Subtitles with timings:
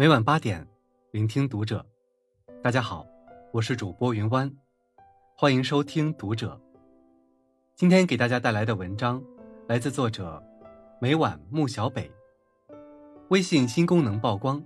[0.00, 0.66] 每晚八点，
[1.10, 1.84] 聆听读者。
[2.62, 3.06] 大家好，
[3.52, 4.50] 我是主播云湾，
[5.36, 6.58] 欢迎收听读者。
[7.76, 9.22] 今天给大家带来的文章
[9.68, 10.42] 来自作者
[11.02, 12.10] 每晚穆小北。
[13.28, 14.64] 微信新功能曝光，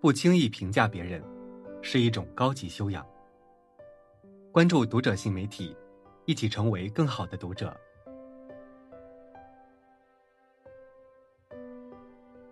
[0.00, 1.22] 不轻易评价别人
[1.82, 3.06] 是一种高级修养。
[4.50, 5.76] 关注读者新媒体，
[6.24, 7.78] 一起成为更好的读者。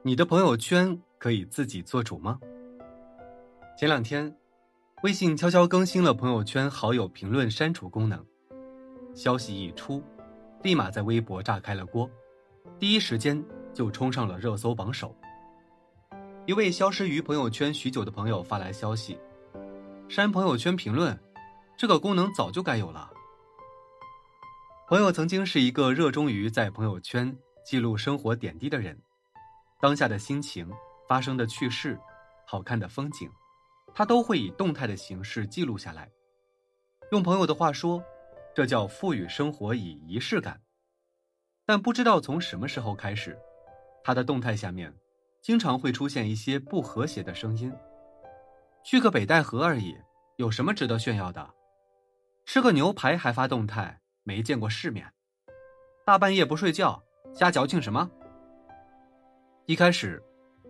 [0.05, 2.41] 你的朋友圈可以自己做主吗？
[3.79, 4.37] 前两天，
[5.05, 8.27] 微信悄悄更新了朋友圈好友评论删除功能。
[9.15, 10.03] 消息一出，
[10.65, 12.11] 立马在微博炸开了锅，
[12.81, 13.41] 第一时间
[13.73, 15.15] 就冲上了热搜榜首。
[16.47, 19.17] 一位消失于朋友圈许久的朋友发来消息
[20.11, 21.17] ：“删朋友圈评论，
[21.77, 23.09] 这个功能早就该有了。”
[24.89, 29.01] 朋友曾经是一个热衷于在朋友圈记录生活点滴的人。
[29.83, 30.71] 当下的心情、
[31.09, 31.99] 发生的趣事、
[32.47, 33.29] 好看的风景，
[33.93, 36.09] 他都会以动态的形式记录下来。
[37.11, 38.01] 用朋友的话说，
[38.55, 40.63] 这叫赋予生活以仪式感。
[41.67, 43.37] 但不知道从什么时候开始，
[44.05, 44.95] 他的动态下面
[45.41, 47.75] 经常会出现一些不和谐的声音。
[48.85, 49.97] 去个北戴河而已，
[50.37, 51.51] 有什么值得炫耀的？
[52.47, 55.13] 吃个牛排还发动态，没见过世面。
[56.07, 57.03] 大半夜不睡觉，
[57.35, 58.09] 瞎矫情什么？
[59.67, 60.21] 一开始，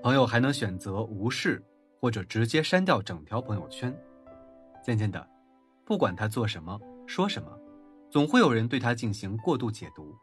[0.02, 1.64] 朋友还能选择无视
[1.98, 3.94] 或者直接删掉整条朋友圈。
[4.84, 5.26] 渐渐的，
[5.82, 7.58] 不管他做什么说什么，
[8.10, 10.14] 总会有人对他进行过度解读。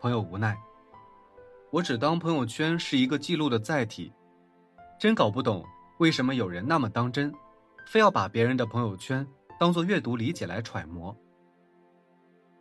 [0.00, 0.58] 朋友无奈
[1.70, 4.12] ：“我只当朋友圈是一个记录的载体，
[4.98, 5.64] 真搞不懂
[5.98, 7.32] 为什么有人那么当真，
[7.86, 9.24] 非要把别人的朋友圈
[9.60, 11.16] 当做阅读理解来揣摩。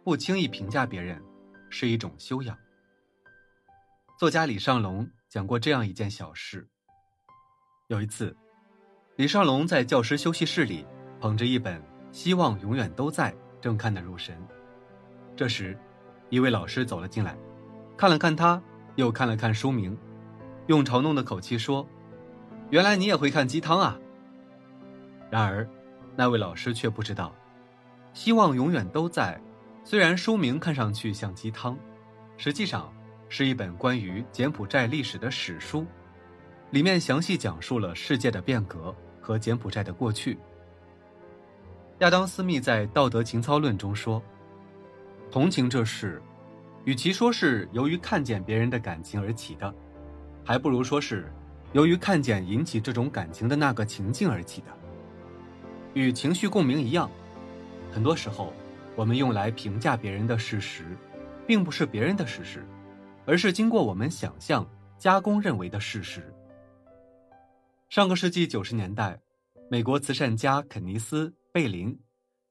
[0.03, 1.19] 不轻易评价别人，
[1.71, 2.55] 是一种修养。”
[4.17, 6.65] 作家李尚龙讲过这样一件小事。
[7.87, 8.33] 有一次，
[9.17, 10.87] 李尚龙在教师休息室里
[11.19, 11.81] 捧着一本
[12.13, 14.41] 《希望永远都在》，正看得入神。
[15.35, 15.77] 这时，
[16.29, 17.37] 一位老师走了进来，
[17.97, 18.61] 看了看他，
[18.95, 19.97] 又看了看书名，
[20.67, 21.85] 用嘲弄的口气说
[22.71, 23.99] ：“原来你也会看鸡汤啊！”
[25.29, 25.67] 然而，
[26.15, 27.35] 那位老师却不知道，
[28.17, 29.37] 《希望永远都在》
[29.85, 31.77] 虽然书名看上去像鸡汤，
[32.37, 32.89] 实际上。
[33.27, 35.85] 是一本关于柬埔寨历史的史书，
[36.71, 40.37] 里面详细讲述了世界的变革和柬埔寨的过去。
[41.99, 44.21] 亚当·斯密在《道德情操论》中说
[45.31, 46.21] ：“同情这事，
[46.83, 49.73] 与其说是由于看见别人的感情而起的，
[50.43, 51.31] 还不如说是
[51.73, 54.67] 由于看见引起这种感情的那个情境而起的。
[55.93, 57.09] 与情绪共鸣一样，
[57.91, 58.53] 很多时候，
[58.95, 60.83] 我们用来评价别人的事实，
[61.47, 62.63] 并不是别人的事实。”
[63.25, 66.33] 而是经过我们想象加工认为的事实。
[67.89, 69.19] 上个世纪九十年代，
[69.69, 71.97] 美国慈善家肯尼斯·贝林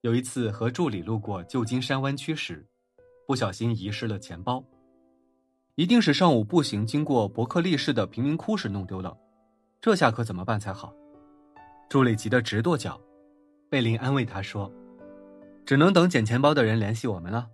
[0.03, 2.67] 有一次和助理路过旧金山湾区时，
[3.27, 4.65] 不小心遗失了钱包。
[5.77, 9.17] 一定是上午步行经过伯克利市的贫民窟时弄丢了，
[9.81, 10.95] 这下可怎么办才好？
[11.89, 13.01] 助理急得直跺脚。
[13.69, 14.73] 贝林安慰他说
[15.67, 17.51] ：“只能等捡钱包的人联系我们了。”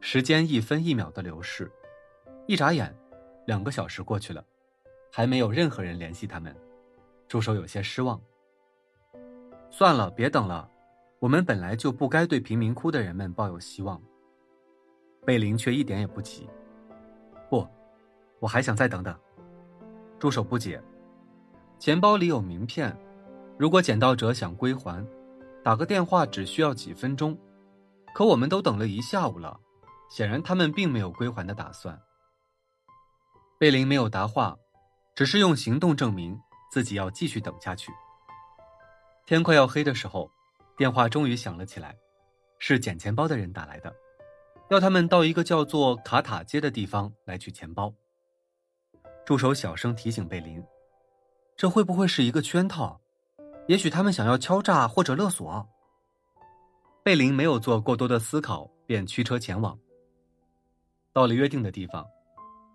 [0.00, 1.70] 时间一分一秒的流逝。
[2.48, 2.94] 一眨眼，
[3.46, 4.44] 两个小时过去了，
[5.12, 6.54] 还没有任何人联系他们。
[7.26, 8.20] 助手有些失望。
[9.68, 10.70] 算了，别等了，
[11.18, 14.00] 我们本来就不该对贫民窟的人们抱有希望。
[15.24, 16.48] 贝林却一点也不急。
[17.50, 17.66] 不，
[18.38, 19.12] 我还想再等等。
[20.20, 20.80] 助手不解，
[21.80, 22.96] 钱包里有名片，
[23.58, 25.04] 如果捡到者想归还，
[25.64, 27.36] 打个电话只需要几分钟。
[28.14, 29.58] 可我们都等了一下午了，
[30.08, 32.00] 显然他们并没有归还的打算。
[33.58, 34.54] 贝林没有答话，
[35.14, 36.38] 只是用行动证明
[36.70, 37.90] 自己要继续等下去。
[39.24, 40.30] 天快要黑的时候，
[40.76, 41.96] 电话终于响了起来，
[42.58, 43.90] 是捡钱包的人打来的，
[44.68, 47.90] 要他们到一个叫做卡塔街的地方来取钱包。
[49.24, 50.62] 助手小声提醒贝林
[51.56, 53.00] ：“这会不会是一个圈套？
[53.68, 55.66] 也许他们想要敲诈或者勒索。”
[57.02, 59.78] 贝林没有做过多的思考，便驱车前往。
[61.14, 62.06] 到了约定的地方。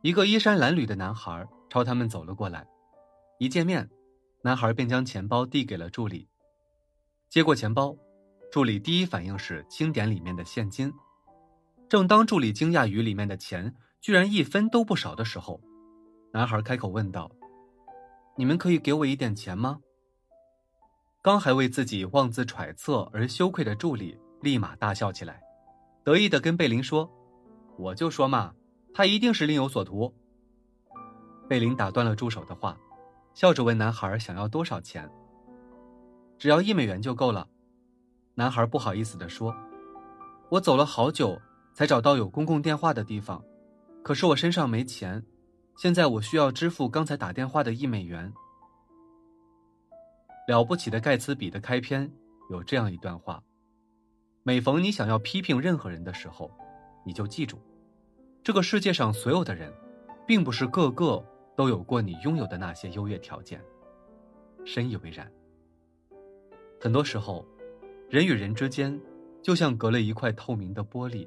[0.01, 2.65] 一个衣衫褴褛的男孩朝他们走了过来，
[3.37, 3.87] 一见面，
[4.41, 6.27] 男孩便将钱包递给了助理。
[7.29, 7.95] 接过钱包，
[8.51, 10.91] 助理第一反应是清点里面的现金。
[11.87, 15.61] 正当助理惊讶于里面的钱居然一分都不少的时候，
[16.33, 17.29] 男孩开口问道
[18.35, 19.79] ：“你们可以给我一点钱吗？”
[21.21, 25.39] 刚还为自己妄自揣测而羞愧的助理立马大笑起来，
[26.03, 27.07] 得意的跟贝林说
[27.77, 28.55] ：“我就说嘛。”
[28.93, 30.13] 他一定是另有所图。
[31.47, 32.77] 贝林打断了助手的话，
[33.33, 35.09] 笑着问男孩想要多少钱。
[36.37, 37.47] 只要一美元就够了。
[38.35, 39.55] 男孩不好意思地说
[40.49, 41.39] ：“我走了好久
[41.73, 43.43] 才找到有公共电话的地方，
[44.01, 45.23] 可是我身上没钱，
[45.77, 48.33] 现在我需要支付刚才打电话的一美元。”
[50.47, 52.11] 了不起的盖茨比的开篇
[52.49, 53.43] 有这样一段话：
[54.43, 56.49] 每逢你想要批评任何人的时候，
[57.05, 57.59] 你就记住，
[58.43, 59.71] 这个世界上所有的人，
[60.25, 61.23] 并不是个个
[61.55, 63.61] 都有过你拥有的那些优越条件。
[64.65, 65.31] 深以为然。
[66.79, 67.45] 很多时候。
[68.09, 68.99] 人与人之间，
[69.41, 71.25] 就像隔了一块透明的玻璃，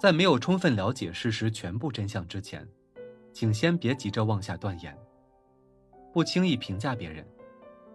[0.00, 2.68] 在没有充分了解事实全部真相之前，
[3.32, 4.98] 请先别急着妄下断言。
[6.12, 7.24] 不轻易评价别人，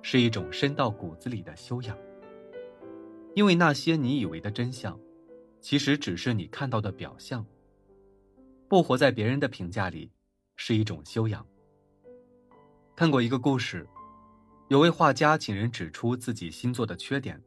[0.02, 1.98] 是一种深到骨子里的修养。
[3.36, 4.98] 因为那些你以为的真相，
[5.60, 7.46] 其实只是你看到的表象。
[8.70, 10.12] 不活在别人的评价里，
[10.58, 11.46] 是一种修养。
[12.96, 13.88] 看过一个故事，
[14.68, 17.42] 有位画家请人指出自己新作的缺点。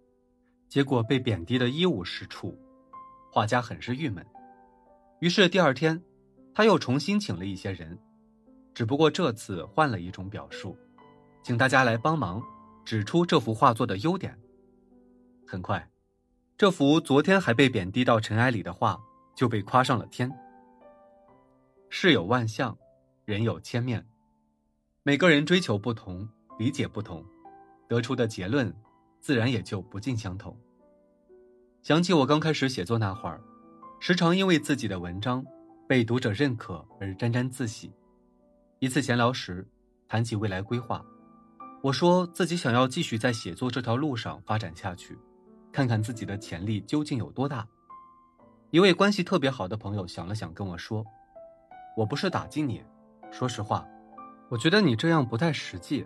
[0.69, 2.57] 结果被贬低的一无是处，
[3.31, 4.25] 画家很是郁闷。
[5.19, 6.01] 于是第二天，
[6.55, 7.99] 他又重新请了一些人，
[8.73, 10.79] 只不过这次换了一种表述，
[11.43, 12.41] 请大家来帮忙
[12.85, 14.39] 指出这幅画作的优点。
[15.47, 15.91] 很快，
[16.57, 18.99] 这幅昨天还被贬低到尘埃里的画
[19.35, 20.31] 就被夸上了天。
[21.93, 22.79] 事有万象，
[23.25, 24.07] 人有千面，
[25.03, 26.27] 每个人追求不同，
[26.57, 27.23] 理解不同，
[27.89, 28.73] 得出的结论。
[29.21, 30.57] 自然也就不尽相同。
[31.83, 33.39] 想起我刚开始写作那会儿，
[34.01, 35.45] 时常因为自己的文章
[35.87, 37.93] 被读者认可而沾沾自喜。
[38.79, 39.69] 一次闲聊时，
[40.09, 41.05] 谈起未来规划，
[41.83, 45.19] 我说自己想要继续在写作这条路上发展下去，
[45.71, 47.69] 看看自己的潜力究竟有多大。
[48.71, 51.05] 一位关系特别好的朋友想了想，跟我说
[52.01, 52.83] ：“我不是打击你，
[53.31, 53.87] 说实话，
[54.49, 56.03] 我觉得你这样不太实际。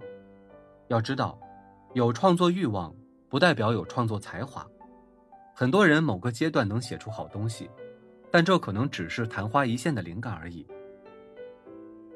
[0.88, 1.38] 要知道，
[1.92, 2.92] 有创作欲望。”
[3.30, 4.64] 不代表有创作才华，
[5.56, 7.68] 很多人某个阶段能写出好东西，
[8.30, 10.64] 但这可能只是昙花一现的灵感而已。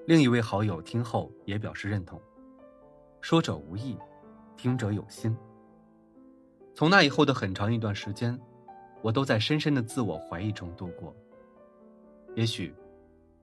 [0.06, 2.20] 另一位好友听后也表示认同，
[3.20, 3.98] 说者无意，
[4.56, 5.36] 听者有心。
[6.72, 8.38] 从那以后的很长一段时间，
[9.02, 11.12] 我都在深深的自我怀疑中度过。
[12.36, 12.72] 也许，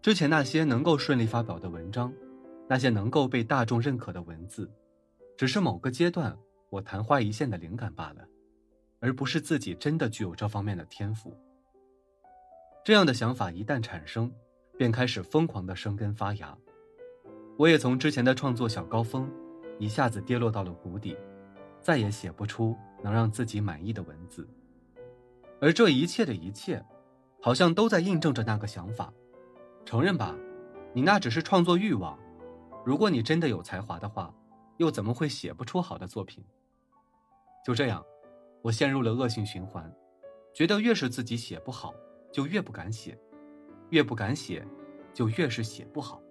[0.06, 2.14] 之前那些能够顺利发表的文章，
[2.70, 4.70] 那些能够被大众认可的文字，
[5.36, 6.38] 只是某个阶段。
[6.70, 8.24] 我昙花一现的灵感罢了，
[9.00, 11.36] 而不是自己真的具有这方面的天赋。
[12.84, 14.32] 这样的想法一旦产生，
[14.78, 16.56] 便开始疯狂的生根发芽。
[17.58, 19.28] 我也从之前的创作小高峰，
[19.80, 21.18] 一下子跌落到了谷底，
[21.82, 24.48] 再也写不出能让自己满意的文字。
[25.60, 26.86] 而这一切的一切，
[27.42, 29.12] 好像都在印证着那个想法。
[29.86, 30.36] 承认吧，
[30.94, 32.20] 你那只是创作欲望。
[32.84, 34.34] 如果你真的有才华的话。
[34.78, 36.44] 又怎么会写不出好的作品？
[37.66, 38.04] 就这样，
[38.62, 39.90] 我陷入了恶性循环，
[40.54, 41.94] 觉得越是自己写不好，
[42.30, 43.18] 就越不敢写，
[43.92, 44.68] 越不敢写，
[45.14, 46.22] 就越是写不好。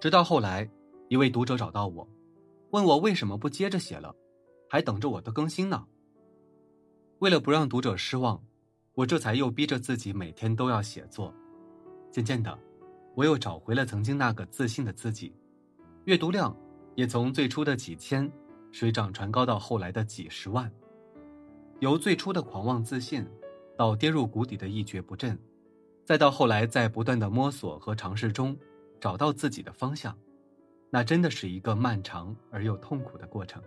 [0.00, 0.66] 直到后来，
[1.08, 2.08] 一位读者找到我，
[2.70, 4.16] 问我为什么不接着写了，
[4.70, 5.86] 还等着我的更新呢？
[7.18, 8.42] 为了不让读者失望，
[8.94, 11.34] 我这才又逼着自己每天都要写作。
[12.12, 12.56] 渐渐的，
[13.16, 15.34] 我又找回了曾经那个自信的自己，
[16.04, 16.56] 阅读量。
[16.94, 18.30] 也从最初的几千，
[18.70, 20.70] 水涨船高到后来的几十万。
[21.80, 23.26] 由最初的狂妄自信，
[23.78, 25.38] 到跌入谷底的一蹶不振，
[26.04, 28.54] 再到后来在不断的摸索和尝试中，
[29.00, 30.14] 找到自己的方向，
[30.90, 33.62] 那真的是一个漫长而又痛苦的过程。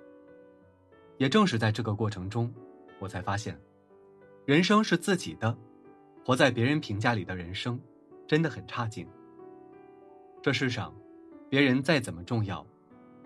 [1.18, 2.54] 也正是在这个过程中，
[3.00, 3.60] 我才发现，
[4.46, 5.58] 人生是自己的，
[6.24, 7.80] 活在别人评价里的人生，
[8.28, 9.08] 真的很差劲。
[10.42, 10.94] 这世上，
[11.50, 12.66] 别人再怎么重要。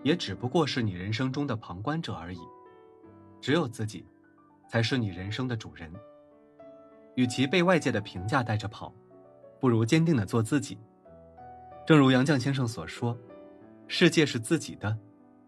[0.02, 2.40] 也只不过是你人生中的旁观者而已，
[3.38, 4.02] 只有自己，
[4.66, 5.92] 才是你人生的主人。
[7.16, 8.90] 与其被外界的评价带着跑，
[9.60, 10.78] 不如坚定的做自己。
[11.86, 13.14] 正如杨绛先生所说
[13.88, 14.96] ：“世界是自己的，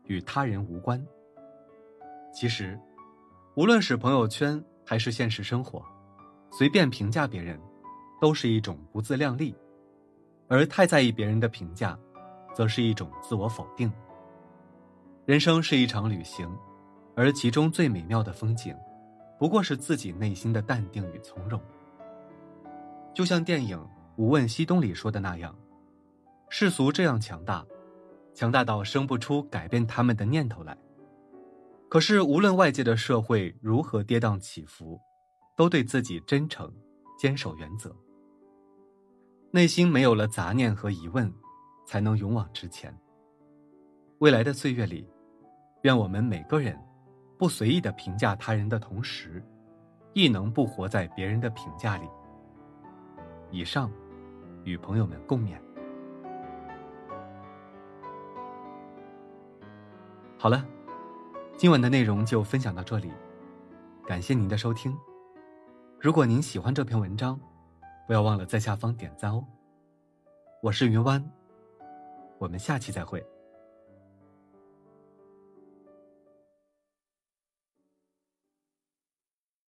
[0.04, 1.02] 与他人无关。”
[2.30, 2.78] 其实，
[3.54, 5.82] 无论是朋友圈还是现实生活，
[6.50, 7.58] 随便评价别人，
[8.22, 9.52] 都是一种不自量力；
[10.46, 11.98] 而太在意别人的评价，
[12.54, 13.92] 则是一种自我否定。
[15.26, 16.48] 人生是一场旅行，
[17.16, 18.72] 而其中最美妙的风景，
[19.40, 21.60] 不过是自己内心的淡定与从容。
[23.12, 23.76] 就像电影
[24.14, 25.52] 《无问西东》里说的那样，
[26.48, 27.66] 世俗这样强大，
[28.32, 30.78] 强大到生不出改变他们的念头来。
[31.88, 35.00] 可是无论外界的社会如何跌宕起伏，
[35.56, 36.72] 都对自己真诚，
[37.18, 37.92] 坚守原则。
[39.54, 41.30] 内心没有了杂念和疑问，
[41.84, 42.90] 才能勇往直前。
[44.16, 45.06] 未来的岁月里，
[45.82, 46.74] 愿我们每个人
[47.36, 49.44] 不随意的评价他人的同时，
[50.14, 52.08] 亦能不活在别人的评价里。
[53.50, 53.92] 以上，
[54.64, 55.60] 与朋友们共勉。
[60.38, 60.66] 好了，
[61.58, 63.12] 今晚的内容就分享到这里，
[64.06, 64.96] 感谢您的收听。
[66.00, 67.38] 如果您喜欢这篇文章，
[68.06, 69.44] 不要忘了在下方点赞哦。
[70.60, 71.24] 我是云湾，
[72.38, 73.24] 我们下期再会。